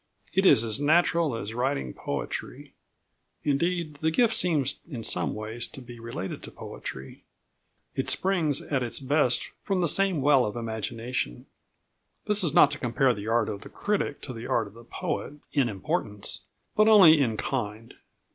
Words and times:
It 0.33 0.47
is 0.47 0.63
as 0.63 0.79
natural 0.79 1.35
as 1.35 1.53
writing 1.53 1.93
poetry. 1.93 2.73
Indeed, 3.43 3.99
the 4.01 4.09
gift 4.09 4.33
seems 4.33 4.79
in 4.89 5.03
some 5.03 5.35
ways 5.35 5.67
to 5.67 5.79
be 5.79 5.99
related 5.99 6.41
to 6.41 6.49
poetry. 6.49 7.23
It 7.93 8.09
springs 8.09 8.63
at 8.63 8.81
its 8.81 8.99
best 8.99 9.51
from 9.61 9.81
the 9.81 9.87
same 9.87 10.23
well 10.23 10.43
of 10.43 10.55
imagination. 10.55 11.45
This 12.25 12.43
is 12.43 12.51
not 12.51 12.71
to 12.71 12.79
compare 12.79 13.13
the 13.13 13.27
art 13.27 13.47
of 13.47 13.61
the 13.61 13.69
critic 13.69 14.21
to 14.21 14.33
the 14.33 14.47
art 14.47 14.65
of 14.65 14.73
the 14.73 14.85
poet 14.85 15.33
in 15.53 15.69
importance, 15.69 16.39
but 16.75 16.87
only 16.87 17.21
in 17.21 17.37
kind. 17.37 17.93